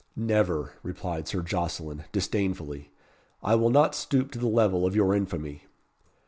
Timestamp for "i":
3.43-3.53